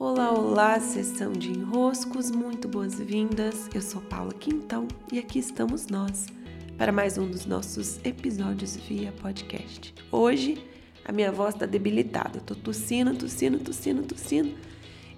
Olá, 0.00 0.32
olá, 0.32 0.80
sessão 0.80 1.30
de 1.30 1.50
enroscos, 1.50 2.30
muito 2.30 2.66
boas-vindas. 2.66 3.68
Eu 3.74 3.82
sou 3.82 4.00
Paula 4.00 4.32
Quintão 4.32 4.88
e 5.12 5.18
aqui 5.18 5.38
estamos 5.38 5.88
nós 5.88 6.24
para 6.78 6.90
mais 6.90 7.18
um 7.18 7.30
dos 7.30 7.44
nossos 7.44 8.00
episódios 8.02 8.76
via 8.76 9.12
podcast. 9.12 9.94
Hoje 10.10 10.56
a 11.04 11.12
minha 11.12 11.30
voz 11.30 11.52
está 11.52 11.66
debilitada, 11.66 12.38
eu 12.38 12.40
tô 12.40 12.54
tossindo, 12.54 13.14
tossindo, 13.14 13.58
tossindo, 13.58 14.02
tossindo 14.04 14.54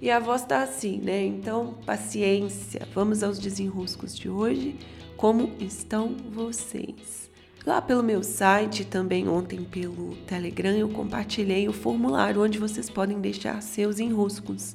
e 0.00 0.10
a 0.10 0.18
voz 0.18 0.44
tá 0.44 0.64
assim, 0.64 0.98
né? 0.98 1.24
Então, 1.26 1.74
paciência. 1.86 2.88
Vamos 2.92 3.22
aos 3.22 3.38
desenroscos 3.38 4.18
de 4.18 4.28
hoje. 4.28 4.76
Como 5.16 5.52
estão 5.60 6.16
vocês? 6.28 7.30
Lá 7.64 7.80
pelo 7.80 8.02
meu 8.02 8.24
site, 8.24 8.84
também 8.84 9.28
ontem 9.28 9.62
pelo 9.62 10.16
Telegram, 10.26 10.72
eu 10.72 10.88
compartilhei 10.88 11.68
o 11.68 11.72
formulário 11.72 12.42
onde 12.42 12.58
vocês 12.58 12.90
podem 12.90 13.20
deixar 13.20 13.62
seus 13.62 14.00
enroscos. 14.00 14.74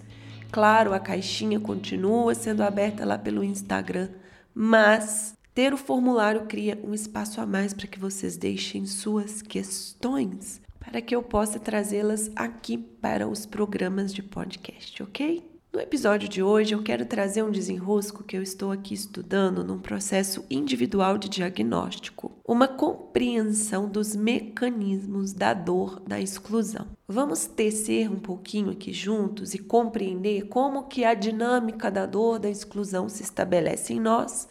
Claro, 0.50 0.94
a 0.94 1.00
caixinha 1.00 1.60
continua 1.60 2.34
sendo 2.34 2.64
aberta 2.64 3.04
lá 3.06 3.18
pelo 3.18 3.44
Instagram, 3.44 4.08
mas 4.56 5.36
ter 5.54 5.74
o 5.74 5.78
formulário 5.78 6.46
cria 6.46 6.80
um 6.82 6.94
espaço 6.94 7.42
a 7.42 7.46
mais 7.46 7.74
para 7.74 7.88
que 7.88 8.00
vocês 8.00 8.38
deixem 8.38 8.86
suas 8.86 9.42
questões, 9.42 10.62
para 10.80 11.02
que 11.02 11.14
eu 11.14 11.22
possa 11.22 11.60
trazê-las 11.60 12.32
aqui 12.38 12.78
para 12.78 13.28
os 13.28 13.46
programas 13.46 14.14
de 14.14 14.24
podcast, 14.24 15.04
ok? 15.04 15.44
No 15.74 15.82
episódio 15.82 16.30
de 16.30 16.42
hoje, 16.42 16.74
eu 16.74 16.82
quero 16.82 17.06
trazer 17.06 17.44
um 17.44 17.52
desenrosco 17.52 18.24
que 18.24 18.38
eu 18.38 18.42
estou 18.42 18.72
aqui 18.72 18.94
estudando 18.94 19.64
num 19.66 19.78
processo 19.78 20.46
individual 20.50 21.18
de 21.18 21.28
diagnóstico, 21.28 22.27
uma 22.48 22.66
compreensão 22.66 23.90
dos 23.90 24.16
mecanismos 24.16 25.34
da 25.34 25.54
dor 25.54 26.00
da 26.08 26.18
exclusão. 26.18 26.88
Vamos 27.06 27.46
tecer 27.46 28.10
um 28.10 28.16
pouquinho 28.16 28.72
aqui 28.72 28.94
juntos 28.94 29.54
e 29.54 29.60
compreender 29.60 30.48
como 30.48 30.84
que 30.84 31.04
a 31.04 31.14
dinâmica 31.14 31.92
da 31.92 32.06
dor 32.06 32.40
da 32.40 32.50
exclusão 32.50 33.10
se 33.10 33.22
estabelece 33.22 33.94
em 33.94 34.00
nós 34.00 34.48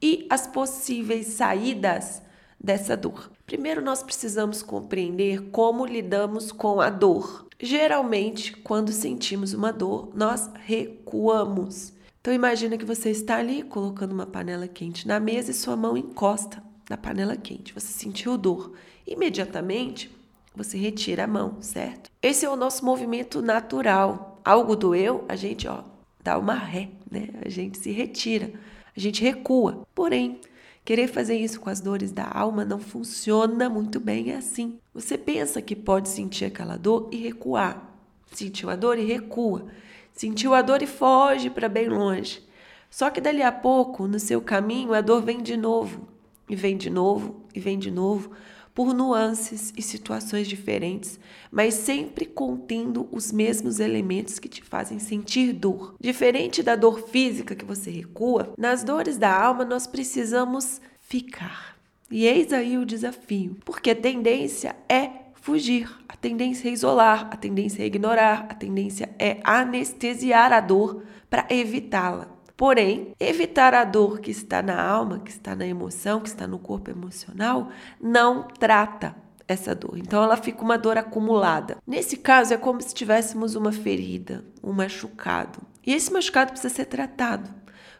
e 0.00 0.26
as 0.28 0.46
possíveis 0.46 1.28
saídas 1.28 2.20
dessa 2.60 2.94
dor. 2.94 3.30
Primeiro, 3.46 3.80
nós 3.80 4.02
precisamos 4.02 4.62
compreender 4.62 5.48
como 5.50 5.86
lidamos 5.86 6.52
com 6.52 6.82
a 6.82 6.90
dor. 6.90 7.46
Geralmente, 7.58 8.52
quando 8.58 8.92
sentimos 8.92 9.54
uma 9.54 9.72
dor, 9.72 10.12
nós 10.14 10.50
recuamos. 10.66 11.94
Então 12.20 12.34
imagina 12.34 12.76
que 12.76 12.84
você 12.84 13.10
está 13.10 13.38
ali 13.38 13.62
colocando 13.62 14.12
uma 14.12 14.26
panela 14.26 14.68
quente 14.68 15.08
na 15.08 15.18
mesa 15.18 15.50
e 15.50 15.54
sua 15.54 15.76
mão 15.76 15.96
encosta 15.96 16.67
na 16.88 16.96
panela 16.96 17.36
quente. 17.36 17.74
Você 17.74 17.88
sentiu 17.88 18.36
dor. 18.36 18.72
Imediatamente, 19.06 20.10
você 20.54 20.76
retira 20.76 21.24
a 21.24 21.26
mão, 21.26 21.60
certo? 21.60 22.10
Esse 22.22 22.44
é 22.44 22.50
o 22.50 22.56
nosso 22.56 22.84
movimento 22.84 23.40
natural. 23.42 24.40
Algo 24.44 24.76
doeu, 24.76 25.24
a 25.28 25.36
gente, 25.36 25.68
ó, 25.68 25.82
dá 26.22 26.38
uma 26.38 26.54
ré, 26.54 26.90
né? 27.10 27.28
A 27.44 27.48
gente 27.48 27.78
se 27.78 27.90
retira, 27.90 28.52
a 28.96 29.00
gente 29.00 29.22
recua. 29.22 29.86
Porém, 29.94 30.40
Querer 30.88 31.06
fazer 31.06 31.36
isso 31.36 31.60
com 31.60 31.68
as 31.68 31.80
dores 31.80 32.12
da 32.12 32.26
alma 32.26 32.64
não 32.64 32.78
funciona 32.78 33.68
muito 33.68 34.00
bem 34.00 34.32
assim. 34.32 34.78
Você 34.94 35.18
pensa 35.18 35.60
que 35.60 35.76
pode 35.76 36.08
sentir 36.08 36.46
aquela 36.46 36.78
dor 36.78 37.10
e 37.12 37.16
recuar. 37.18 37.94
Sentiu 38.32 38.70
a 38.70 38.74
dor 38.74 38.98
e 38.98 39.04
recua. 39.04 39.66
Sentiu 40.14 40.54
a 40.54 40.62
dor 40.62 40.80
e 40.80 40.86
foge 40.86 41.50
para 41.50 41.68
bem 41.68 41.90
longe. 41.90 42.42
Só 42.88 43.10
que 43.10 43.20
dali 43.20 43.42
a 43.42 43.52
pouco, 43.52 44.08
no 44.08 44.18
seu 44.18 44.40
caminho, 44.40 44.94
a 44.94 45.02
dor 45.02 45.20
vem 45.20 45.42
de 45.42 45.58
novo, 45.58 46.08
e 46.48 46.56
vem 46.56 46.76
de 46.76 46.90
novo, 46.90 47.42
e 47.54 47.60
vem 47.60 47.78
de 47.78 47.90
novo, 47.90 48.30
por 48.78 48.94
nuances 48.94 49.72
e 49.76 49.82
situações 49.82 50.46
diferentes, 50.46 51.18
mas 51.50 51.74
sempre 51.74 52.24
contendo 52.24 53.08
os 53.10 53.32
mesmos 53.32 53.80
elementos 53.80 54.38
que 54.38 54.48
te 54.48 54.62
fazem 54.62 55.00
sentir 55.00 55.52
dor. 55.52 55.96
Diferente 56.00 56.62
da 56.62 56.76
dor 56.76 57.08
física 57.08 57.56
que 57.56 57.64
você 57.64 57.90
recua, 57.90 58.54
nas 58.56 58.84
dores 58.84 59.18
da 59.18 59.36
alma 59.36 59.64
nós 59.64 59.88
precisamos 59.88 60.80
ficar. 61.00 61.76
E 62.08 62.24
eis 62.24 62.52
aí 62.52 62.78
o 62.78 62.86
desafio, 62.86 63.56
porque 63.64 63.90
a 63.90 63.96
tendência 63.96 64.76
é 64.88 65.10
fugir, 65.34 65.90
a 66.08 66.16
tendência 66.16 66.68
é 66.68 66.72
isolar, 66.72 67.28
a 67.32 67.36
tendência 67.36 67.82
é 67.82 67.86
ignorar, 67.86 68.46
a 68.48 68.54
tendência 68.54 69.10
é 69.18 69.40
anestesiar 69.42 70.52
a 70.52 70.60
dor 70.60 71.02
para 71.28 71.46
evitá-la. 71.50 72.37
Porém, 72.58 73.14
evitar 73.20 73.72
a 73.72 73.84
dor 73.84 74.18
que 74.18 74.32
está 74.32 74.60
na 74.60 74.82
alma, 74.82 75.20
que 75.20 75.30
está 75.30 75.54
na 75.54 75.64
emoção, 75.64 76.18
que 76.18 76.28
está 76.28 76.44
no 76.44 76.58
corpo 76.58 76.90
emocional, 76.90 77.68
não 78.00 78.48
trata 78.48 79.14
essa 79.46 79.76
dor. 79.76 79.96
Então 79.96 80.24
ela 80.24 80.36
fica 80.36 80.60
uma 80.60 80.76
dor 80.76 80.98
acumulada. 80.98 81.76
Nesse 81.86 82.16
caso 82.16 82.52
é 82.52 82.56
como 82.56 82.82
se 82.82 82.92
tivéssemos 82.92 83.54
uma 83.54 83.70
ferida, 83.70 84.44
um 84.60 84.72
machucado. 84.72 85.60
E 85.86 85.94
esse 85.94 86.12
machucado 86.12 86.50
precisa 86.50 86.74
ser 86.74 86.86
tratado. 86.86 87.48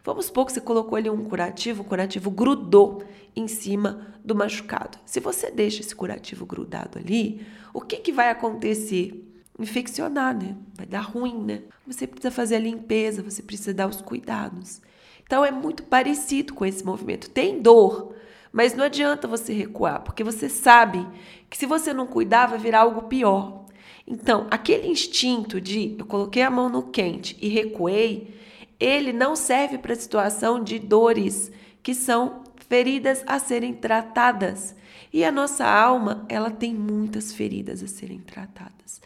Vamos 0.02 0.26
supor 0.26 0.46
que 0.46 0.52
você 0.52 0.60
colocou 0.60 0.96
ali 0.96 1.08
um 1.08 1.22
curativo, 1.22 1.82
o 1.82 1.84
curativo 1.84 2.28
grudou 2.28 3.04
em 3.36 3.46
cima 3.46 4.08
do 4.24 4.34
machucado. 4.34 4.98
Se 5.06 5.20
você 5.20 5.52
deixa 5.52 5.82
esse 5.82 5.94
curativo 5.94 6.44
grudado 6.44 6.98
ali, 6.98 7.46
o 7.72 7.80
que, 7.80 7.98
que 7.98 8.10
vai 8.10 8.28
acontecer? 8.28 9.27
Infeccionar, 9.58 10.36
né? 10.36 10.56
Vai 10.74 10.86
dar 10.86 11.00
ruim, 11.00 11.42
né? 11.42 11.62
Você 11.86 12.06
precisa 12.06 12.30
fazer 12.30 12.56
a 12.56 12.60
limpeza, 12.60 13.22
você 13.22 13.42
precisa 13.42 13.74
dar 13.74 13.88
os 13.88 14.00
cuidados. 14.00 14.80
Então 15.22 15.44
é 15.44 15.50
muito 15.50 15.82
parecido 15.82 16.54
com 16.54 16.64
esse 16.64 16.84
movimento. 16.84 17.28
Tem 17.28 17.60
dor, 17.60 18.14
mas 18.52 18.74
não 18.74 18.84
adianta 18.84 19.28
você 19.28 19.52
recuar, 19.52 20.02
porque 20.02 20.24
você 20.24 20.48
sabe 20.48 21.06
que 21.50 21.56
se 21.56 21.66
você 21.66 21.92
não 21.92 22.06
cuidar 22.06 22.46
vai 22.46 22.58
virar 22.58 22.80
algo 22.80 23.02
pior. 23.02 23.66
Então, 24.06 24.46
aquele 24.50 24.88
instinto 24.88 25.60
de 25.60 25.96
eu 25.98 26.06
coloquei 26.06 26.42
a 26.42 26.50
mão 26.50 26.70
no 26.70 26.84
quente 26.84 27.36
e 27.42 27.48
recuei, 27.48 28.34
ele 28.80 29.12
não 29.12 29.36
serve 29.36 29.76
para 29.76 29.92
a 29.92 29.96
situação 29.96 30.62
de 30.62 30.78
dores 30.78 31.52
que 31.82 31.94
são 31.94 32.42
feridas 32.68 33.22
a 33.26 33.38
serem 33.38 33.74
tratadas. 33.74 34.74
E 35.12 35.24
a 35.24 35.32
nossa 35.32 35.66
alma, 35.66 36.24
ela 36.28 36.50
tem 36.50 36.74
muitas 36.74 37.32
feridas 37.32 37.82
a 37.82 37.88
serem 37.88 38.20
tratadas. 38.20 39.00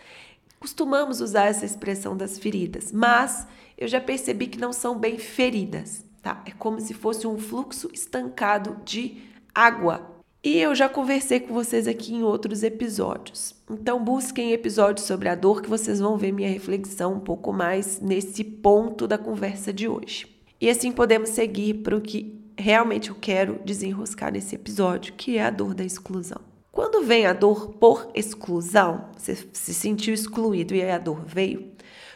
Costumamos 0.62 1.20
usar 1.20 1.46
essa 1.46 1.66
expressão 1.66 2.16
das 2.16 2.38
feridas, 2.38 2.92
mas 2.92 3.48
eu 3.76 3.88
já 3.88 4.00
percebi 4.00 4.46
que 4.46 4.60
não 4.60 4.72
são 4.72 4.96
bem 4.96 5.18
feridas, 5.18 6.04
tá? 6.22 6.40
É 6.46 6.52
como 6.52 6.80
se 6.80 6.94
fosse 6.94 7.26
um 7.26 7.36
fluxo 7.36 7.90
estancado 7.92 8.76
de 8.84 9.24
água. 9.52 10.22
E 10.40 10.58
eu 10.58 10.72
já 10.72 10.88
conversei 10.88 11.40
com 11.40 11.52
vocês 11.52 11.88
aqui 11.88 12.14
em 12.14 12.22
outros 12.22 12.62
episódios. 12.62 13.56
Então 13.68 14.04
busquem 14.04 14.52
episódios 14.52 15.04
sobre 15.04 15.28
a 15.28 15.34
dor 15.34 15.62
que 15.62 15.68
vocês 15.68 15.98
vão 15.98 16.16
ver 16.16 16.30
minha 16.30 16.48
reflexão 16.48 17.14
um 17.14 17.20
pouco 17.20 17.52
mais 17.52 17.98
nesse 18.00 18.44
ponto 18.44 19.08
da 19.08 19.18
conversa 19.18 19.72
de 19.72 19.88
hoje. 19.88 20.28
E 20.60 20.70
assim 20.70 20.92
podemos 20.92 21.30
seguir 21.30 21.82
para 21.82 21.96
o 21.96 22.00
que 22.00 22.40
realmente 22.56 23.10
eu 23.10 23.16
quero 23.20 23.58
desenroscar 23.64 24.32
nesse 24.32 24.54
episódio, 24.54 25.14
que 25.14 25.38
é 25.38 25.42
a 25.42 25.50
dor 25.50 25.74
da 25.74 25.84
exclusão. 25.84 26.51
Quando 26.72 27.04
vem 27.04 27.26
a 27.26 27.34
dor 27.34 27.74
por 27.74 28.10
exclusão, 28.14 29.10
você 29.14 29.36
se 29.52 29.74
sentiu 29.74 30.14
excluído 30.14 30.74
e 30.74 30.82
a 30.82 30.96
dor 30.96 31.22
veio, 31.22 31.70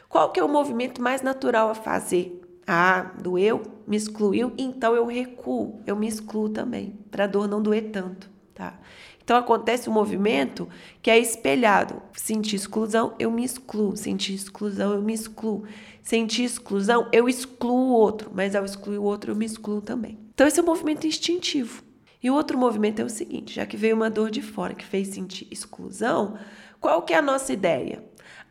qual 0.09 0.33
que 0.33 0.41
é 0.41 0.44
o 0.44 0.49
movimento 0.49 1.03
mais 1.03 1.21
natural 1.21 1.69
a 1.69 1.75
fazer? 1.75 2.41
Ah, 2.67 3.12
doeu, 3.22 3.62
me 3.87 3.99
excluiu, 3.99 4.55
então 4.56 4.97
eu 4.97 5.05
recuo, 5.05 5.83
eu 5.87 5.94
me 5.94 6.09
excluo 6.09 6.49
também, 6.49 6.99
para 7.11 7.25
a 7.25 7.27
dor 7.27 7.47
não 7.47 7.61
doer 7.61 7.91
tanto, 7.93 8.31
tá? 8.55 8.81
Então 9.22 9.37
acontece 9.37 9.91
um 9.91 9.93
movimento 9.93 10.69
que 11.03 11.11
é 11.11 11.19
espelhado. 11.19 12.00
Sentir 12.15 12.55
exclusão, 12.56 13.12
eu 13.19 13.28
me 13.28 13.44
excluo. 13.44 13.97
Sentir 13.97 14.34
exclusão, 14.34 14.93
eu 14.93 15.03
me 15.03 15.12
excluo. 15.12 15.65
Sentir 16.00 16.44
exclusão, 16.44 17.09
eu 17.12 17.28
excluo 17.28 17.88
o 17.88 17.93
outro, 17.93 18.31
mas 18.33 18.55
ao 18.55 18.65
excluir 18.65 18.99
o 18.99 19.03
outro, 19.03 19.33
eu 19.33 19.37
me 19.37 19.44
excluo 19.44 19.81
também. 19.81 20.17
Então 20.33 20.47
esse 20.47 20.61
é 20.61 20.62
um 20.62 20.67
movimento 20.67 21.09
instintivo. 21.09 21.83
E 22.26 22.31
o 22.31 22.34
outro 22.34 22.59
movimento 22.59 23.00
é 23.00 23.04
o 23.04 23.09
seguinte, 23.09 23.54
já 23.54 23.64
que 23.64 23.76
veio 23.76 23.94
uma 23.94 24.10
dor 24.10 24.32
de 24.32 24.42
fora 24.42 24.75
que 24.75 24.84
fez 24.84 25.06
sentir 25.06 25.47
exclusão, 25.48 26.37
qual 26.81 27.03
que 27.03 27.12
é 27.14 27.19
a 27.19 27.22
nossa 27.22 27.53
ideia? 27.53 28.03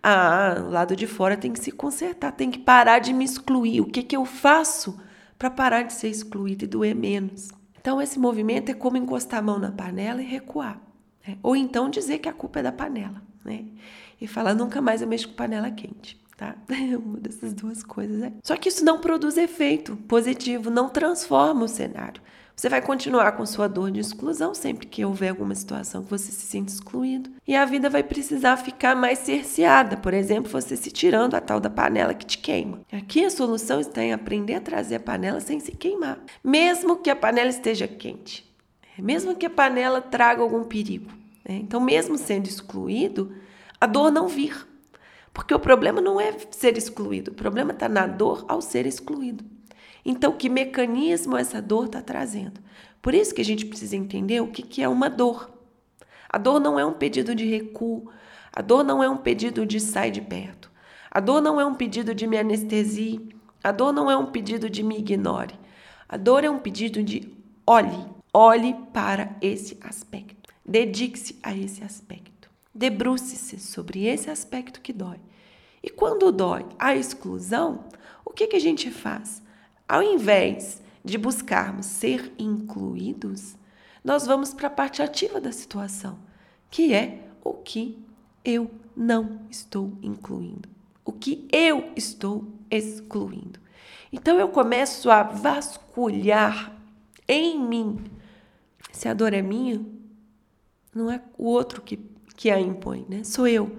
Ah, 0.02 0.64
o 0.66 0.70
lado 0.70 0.96
de 0.96 1.06
fora 1.06 1.36
tem 1.36 1.52
que 1.52 1.60
se 1.60 1.74
consertar, 1.74 2.32
tem 2.32 2.50
que 2.50 2.60
parar 2.60 3.00
de 3.00 3.12
me 3.12 3.26
excluir. 3.26 3.82
O 3.82 3.86
que, 3.86 4.02
que 4.02 4.16
eu 4.16 4.24
faço 4.24 4.98
para 5.38 5.50
parar 5.50 5.82
de 5.82 5.92
ser 5.92 6.08
excluído 6.08 6.64
e 6.64 6.68
doer 6.70 6.96
menos? 6.96 7.50
Então, 7.78 8.02
esse 8.02 8.18
movimento 8.18 8.72
é 8.72 8.74
como 8.74 8.96
encostar 8.96 9.40
a 9.40 9.44
mão 9.44 9.60
na 9.60 9.74
panela 9.74 10.22
e 10.22 10.26
recuar. 10.26 10.80
Né? 11.28 11.38
Ou 11.44 11.54
então 11.54 11.90
dizer 11.90 12.20
que 12.20 12.30
a 12.30 12.34
culpa 12.34 12.60
é 12.62 12.64
da 12.64 12.72
panela. 12.72 13.22
Né? 13.44 13.66
E 14.22 14.26
falar, 14.26 14.54
nunca 14.54 14.80
mais 14.80 15.02
eu 15.02 15.08
mexo 15.10 15.28
com 15.28 15.36
panela 15.36 15.70
quente. 15.70 16.18
Tá? 16.38 16.56
Uma 17.04 17.20
dessas 17.20 17.54
duas 17.54 17.84
coisas. 17.84 18.22
É. 18.24 18.32
Só 18.44 18.56
que 18.58 18.70
isso 18.70 18.84
não 18.84 19.00
produz 19.00 19.38
efeito 19.38 19.96
positivo, 20.08 20.70
não 20.70 20.90
transforma 20.90 21.64
o 21.66 21.68
cenário. 21.68 22.22
Você 22.56 22.70
vai 22.70 22.82
continuar 22.82 23.34
com 23.34 23.46
sua 23.46 23.68
dor 23.68 23.92
de 23.92 24.00
exclusão 24.00 24.54
sempre 24.54 24.88
que 24.88 25.04
houver 25.04 25.30
alguma 25.30 25.54
situação 25.54 26.04
que 26.04 26.10
você 26.10 26.32
se 26.32 26.46
sinta 26.46 26.72
excluído. 26.72 27.30
E 27.46 27.54
a 27.54 27.66
vida 27.66 27.90
vai 27.90 28.02
precisar 28.02 28.56
ficar 28.56 28.96
mais 28.96 29.20
cerceada, 29.20 29.98
por 29.98 30.14
exemplo, 30.14 30.50
você 30.50 30.78
se 30.78 30.90
tirando 30.90 31.36
a 31.36 31.42
tal 31.42 31.60
da 31.60 31.70
panela 31.70 32.14
que 32.14 32.26
te 32.26 32.38
queima. 32.38 32.80
Aqui 32.94 33.26
a 33.26 33.30
solução 33.30 33.82
está 33.82 34.02
em 34.02 34.14
aprender 34.14 34.56
a 34.56 34.62
trazer 34.62 34.96
a 34.96 35.00
panela 35.02 35.42
sem 35.42 35.60
se 35.60 35.74
queimar, 35.74 36.18
mesmo 36.42 36.96
que 36.96 37.10
a 37.10 37.16
panela 37.16 37.50
esteja 37.50 37.90
quente, 37.90 38.50
mesmo 38.98 39.36
que 39.36 39.46
a 39.46 39.50
panela 39.50 40.00
traga 40.00 40.42
algum 40.42 40.64
perigo. 40.64 41.12
Né? 41.48 41.56
Então, 41.56 41.82
mesmo 41.82 42.18
sendo 42.18 42.48
excluído, 42.48 43.36
a 43.82 43.86
dor 43.86 44.10
não 44.10 44.30
vir. 44.30 44.66
Porque 45.36 45.54
o 45.54 45.60
problema 45.60 46.00
não 46.00 46.20
é 46.20 46.34
ser 46.50 46.78
excluído, 46.78 47.32
o 47.32 47.36
problema 47.36 47.74
está 47.74 47.90
na 47.90 48.08
dor 48.08 48.46
ao 48.48 48.62
ser 48.62 48.86
excluído. 48.86 49.44
Então, 50.06 50.32
que 50.32 50.48
mecanismo 50.48 51.36
essa 51.36 51.62
dor 51.62 51.88
está 51.88 52.02
trazendo? 52.02 52.62
Por 53.02 53.14
isso 53.14 53.36
que 53.36 53.42
a 53.42 53.46
gente 53.46 53.66
precisa 53.66 53.98
entender 53.98 54.40
o 54.40 54.48
que, 54.48 54.62
que 54.62 54.82
é 54.82 54.88
uma 54.88 55.10
dor. 55.10 55.52
A 56.30 56.38
dor 56.38 56.62
não 56.62 56.80
é 56.80 56.86
um 56.86 56.94
pedido 56.94 57.36
de 57.36 57.44
recuo, 57.46 58.10
a 58.50 58.62
dor 58.62 58.82
não 58.86 59.04
é 59.04 59.10
um 59.10 59.18
pedido 59.18 59.66
de 59.66 59.78
sai 59.78 60.10
de 60.10 60.22
perto, 60.22 60.72
a 61.12 61.20
dor 61.20 61.42
não 61.42 61.60
é 61.60 61.66
um 61.66 61.76
pedido 61.76 62.16
de 62.16 62.26
me 62.26 62.38
anestesie, 62.38 63.28
a 63.62 63.74
dor 63.74 63.92
não 63.92 64.10
é 64.10 64.16
um 64.16 64.28
pedido 64.28 64.70
de 64.70 64.82
me 64.84 65.00
ignore. 65.00 65.60
A 66.08 66.16
dor 66.16 66.46
é 66.46 66.50
um 66.50 66.60
pedido 66.60 67.04
de 67.04 67.30
olhe, 67.68 68.06
olhe 68.34 68.74
para 68.94 69.36
esse 69.42 69.78
aspecto, 69.82 70.54
dedique-se 70.66 71.38
a 71.44 71.54
esse 71.54 71.84
aspecto. 71.84 72.35
Debruce-se 72.76 73.58
sobre 73.58 74.06
esse 74.06 74.30
aspecto 74.30 74.82
que 74.82 74.92
dói. 74.92 75.20
E 75.82 75.90
quando 75.90 76.32
dói 76.32 76.66
a 76.78 76.94
exclusão, 76.94 77.86
o 78.26 78.32
que, 78.32 78.48
que 78.48 78.58
a 78.58 78.60
gente 78.60 78.92
faz? 78.92 79.42
Ao 79.88 80.04
invés 80.04 80.84
de 81.04 81.18
buscarmos 81.18 81.86
ser 81.86 82.34
incluídos, 82.38 83.56
nós 84.04 84.26
vamos 84.28 84.54
para 84.54 84.68
a 84.68 84.72
parte 84.72 85.02
ativa 85.02 85.40
da 85.40 85.52
situação, 85.52 86.20
que 86.70 86.94
é 86.94 87.30
o 87.44 87.54
que 87.54 87.98
eu 88.44 88.70
não 88.96 89.42
estou 89.50 89.94
incluindo, 90.02 90.68
o 91.06 91.14
que 91.14 91.48
eu 91.52 91.92
estou 91.96 92.46
excluindo. 92.70 93.60
Então 94.12 94.40
eu 94.40 94.50
começo 94.50 95.10
a 95.10 95.24
vasculhar 95.24 96.76
em 97.28 97.60
mim 97.60 98.04
se 98.92 99.08
a 99.08 99.14
dor 99.14 99.34
é 99.34 99.42
minha, 99.42 99.86
não 100.94 101.12
é 101.12 101.22
o 101.38 101.46
outro 101.46 101.82
que 101.82 101.98
que 102.36 102.52
a 102.52 102.60
impõe, 102.60 103.06
né? 103.08 103.24
Sou 103.24 103.48
eu. 103.48 103.78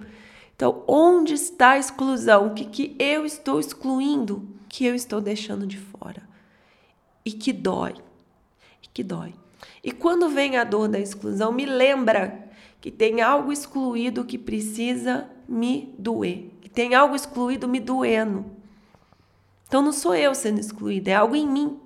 Então, 0.55 0.83
onde 0.87 1.33
está 1.33 1.71
a 1.71 1.77
exclusão? 1.77 2.47
O 2.47 2.53
que, 2.53 2.65
que 2.65 2.95
eu 2.97 3.25
estou 3.25 3.59
excluindo? 3.59 4.47
Que 4.67 4.85
eu 4.85 4.95
estou 4.95 5.21
deixando 5.21 5.67
de 5.67 5.77
fora? 5.77 6.27
E 7.23 7.31
que 7.31 7.53
dói. 7.53 7.93
E 8.81 8.87
que 8.87 9.03
dói. 9.03 9.33
E 9.83 9.91
quando 9.91 10.29
vem 10.29 10.57
a 10.57 10.63
dor 10.63 10.87
da 10.87 10.99
exclusão, 10.99 11.51
me 11.51 11.65
lembra 11.65 12.49
que 12.81 12.89
tem 12.89 13.21
algo 13.21 13.51
excluído 13.51 14.25
que 14.25 14.37
precisa 14.37 15.29
me 15.47 15.93
doer. 15.97 16.49
Que 16.61 16.69
tem 16.69 16.95
algo 16.95 17.15
excluído 17.15 17.67
me 17.67 17.79
doendo. 17.79 18.45
Então 19.67 19.81
não 19.81 19.91
sou 19.91 20.15
eu 20.15 20.33
sendo 20.33 20.59
excluída, 20.59 21.11
é 21.11 21.15
algo 21.15 21.35
em 21.35 21.47
mim. 21.47 21.79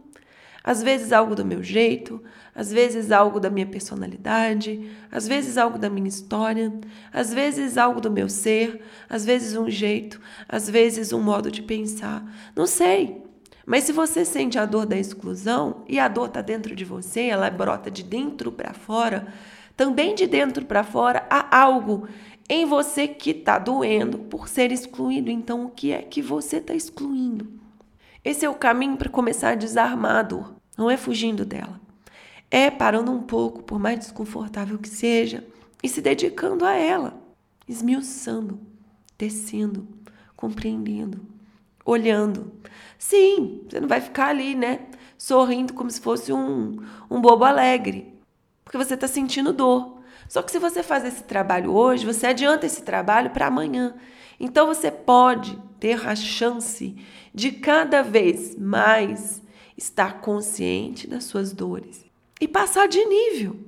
Às 0.64 0.84
vezes 0.84 1.12
algo 1.12 1.34
do 1.34 1.44
meu 1.44 1.64
jeito, 1.64 2.22
às 2.54 2.72
vezes 2.72 3.12
algo 3.12 3.40
da 3.40 3.50
minha 3.50 3.66
personalidade, 3.66 4.92
às 5.12 5.28
vezes 5.28 5.58
algo 5.58 5.80
da 5.80 5.90
minha 5.90 6.08
história, 6.08 6.72
às 7.12 7.34
vezes 7.34 7.78
algo 7.78 8.00
do 8.00 8.12
meu 8.12 8.30
ser, 8.30 8.82
às 9.10 9.26
vezes 9.26 9.56
um 9.56 9.70
jeito, 9.70 10.22
às 10.48 10.70
vezes 10.70 11.12
um 11.12 11.22
modo 11.22 11.50
de 11.50 11.64
pensar. 11.64 12.24
Não 12.56 12.68
sei. 12.68 13.24
Mas 13.66 13.86
se 13.86 13.92
você 13.92 14.24
sente 14.24 14.60
a 14.60 14.66
dor 14.66 14.86
da 14.86 14.98
exclusão 14.98 15.84
e 15.88 15.98
a 15.98 16.08
dor 16.08 16.28
está 16.28 16.42
dentro 16.42 16.76
de 16.76 16.86
você, 16.86 17.22
ela 17.22 17.50
brota 17.50 17.90
de 17.90 18.04
dentro 18.04 18.52
para 18.52 18.74
fora, 18.74 19.28
também 19.76 20.14
de 20.14 20.28
dentro 20.28 20.66
para 20.66 20.84
fora 20.84 21.26
há 21.30 21.60
algo 21.60 22.08
em 22.50 22.66
você 22.66 23.08
que 23.08 23.32
está 23.32 23.58
doendo 23.58 24.20
por 24.20 24.48
ser 24.48 24.72
excluído. 24.72 25.32
Então, 25.32 25.66
o 25.66 25.70
que 25.70 25.92
é 25.92 26.02
que 26.02 26.22
você 26.22 26.58
está 26.58 26.74
excluindo? 26.74 27.48
Esse 28.24 28.46
é 28.46 28.50
o 28.50 28.56
caminho 28.56 28.98
para 28.98 29.10
começar 29.10 29.52
a 29.52 29.56
desarmar 29.56 30.18
a 30.18 30.22
dor, 30.22 30.56
não 30.78 30.90
é 30.90 30.98
fugindo 30.98 31.46
dela 31.46 31.82
é 32.52 32.70
parando 32.70 33.14
um 33.14 33.22
pouco, 33.22 33.64
por 33.64 33.80
mais 33.80 33.98
desconfortável 33.98 34.78
que 34.78 34.90
seja, 34.90 35.48
e 35.82 35.88
se 35.88 36.02
dedicando 36.02 36.66
a 36.66 36.74
ela, 36.74 37.18
esmiuçando, 37.66 38.60
descendo, 39.18 39.88
compreendendo, 40.36 41.22
olhando. 41.86 42.52
Sim, 43.00 43.62
você 43.68 43.80
não 43.80 43.88
vai 43.88 44.02
ficar 44.02 44.28
ali, 44.28 44.54
né? 44.54 44.82
Sorrindo 45.18 45.74
como 45.74 45.90
se 45.90 46.02
fosse 46.02 46.34
um, 46.34 46.78
um 47.10 47.22
bobo 47.22 47.46
alegre, 47.46 48.14
porque 48.66 48.78
você 48.78 48.96
está 48.96 49.08
sentindo 49.08 49.54
dor. 49.54 50.02
Só 50.28 50.42
que 50.42 50.52
se 50.52 50.60
você 50.60 50.84
faz 50.84 51.06
esse 51.06 51.24
trabalho 51.24 51.72
hoje, 51.72 52.06
você 52.06 52.28
adianta 52.28 52.66
esse 52.66 52.84
trabalho 52.84 53.30
para 53.30 53.48
amanhã. 53.48 53.96
Então 54.40 54.68
você 54.68 54.92
pode 54.92 55.58
ter 55.82 56.08
a 56.08 56.16
chance 56.16 56.96
de 57.34 57.52
cada 57.52 58.04
vez 58.04 58.56
mais 58.56 59.42
estar 59.76 60.22
consciente 60.22 61.08
das 61.08 61.24
suas 61.24 61.52
dores 61.52 62.06
e 62.40 62.48
passar 62.48 62.88
de 62.88 63.04
nível. 63.04 63.60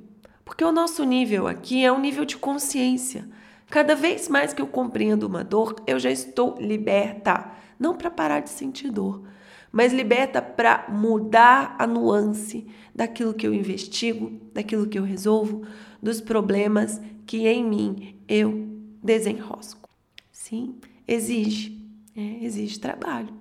Porque 0.45 0.63
o 0.63 0.71
nosso 0.71 1.04
nível 1.04 1.48
aqui 1.48 1.83
é 1.83 1.92
um 1.92 2.00
nível 2.00 2.24
de 2.24 2.38
consciência. 2.38 3.27
Cada 3.68 3.95
vez 3.95 4.30
mais 4.30 4.54
que 4.54 4.62
eu 4.62 4.68
compreendo 4.68 5.24
uma 5.24 5.44
dor, 5.44 5.75
eu 5.88 5.98
já 5.98 6.12
estou 6.12 6.56
liberta. 6.60 7.51
Não 7.80 7.95
para 7.98 8.12
parar 8.12 8.42
de 8.42 8.51
sentir 8.51 8.92
dor, 8.92 9.24
mas 9.71 9.92
liberta 9.92 10.39
para 10.39 10.86
mudar 10.89 11.75
a 11.80 11.88
nuance 11.88 12.68
daquilo 12.94 13.33
que 13.33 13.48
eu 13.48 13.54
investigo, 13.56 14.39
daquilo 14.54 14.86
que 14.86 15.00
eu 15.00 15.04
resolvo, 15.04 15.65
dos 16.00 16.21
problemas 16.21 17.01
que 17.25 17.48
em 17.48 17.65
mim 17.65 18.15
eu 18.27 18.68
desenrosco. 19.01 19.89
Sim, 20.31 20.75
exige, 21.07 21.83
é, 22.15 22.44
exige 22.44 22.80
trabalho, 22.80 23.33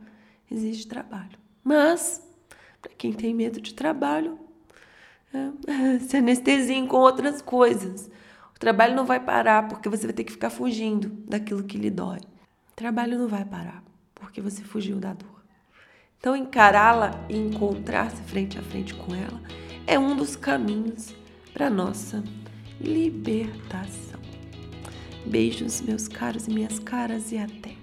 exige 0.50 0.86
trabalho. 0.86 1.38
Mas, 1.62 2.22
para 2.80 2.92
quem 2.92 3.12
tem 3.12 3.34
medo 3.34 3.60
de 3.60 3.74
trabalho, 3.74 4.38
se 6.06 6.16
anestesiem 6.16 6.86
com 6.86 6.96
outras 6.96 7.40
coisas. 7.40 8.10
O 8.54 8.58
trabalho 8.58 8.94
não 8.94 9.04
vai 9.04 9.20
parar 9.20 9.68
porque 9.68 9.88
você 9.88 10.06
vai 10.06 10.12
ter 10.12 10.24
que 10.24 10.32
ficar 10.32 10.50
fugindo 10.50 11.08
daquilo 11.28 11.64
que 11.64 11.78
lhe 11.78 11.90
dói. 11.90 12.18
O 12.18 12.76
trabalho 12.76 13.18
não 13.18 13.28
vai 13.28 13.44
parar 13.44 13.82
porque 14.14 14.40
você 14.40 14.62
fugiu 14.62 14.98
da 14.98 15.12
dor. 15.12 15.42
Então, 16.18 16.36
encará-la 16.36 17.26
e 17.28 17.36
encontrar-se 17.36 18.22
frente 18.22 18.56
a 18.56 18.62
frente 18.62 18.94
com 18.94 19.12
ela 19.14 19.42
é 19.86 19.98
um 19.98 20.14
dos 20.14 20.36
caminhos 20.36 21.12
para 21.52 21.68
nossa 21.68 22.22
libertação. 22.80 24.20
Beijos, 25.26 25.80
meus 25.80 26.06
caros 26.06 26.46
e 26.46 26.50
minhas 26.50 26.78
caras, 26.78 27.32
e 27.32 27.38
até! 27.38 27.81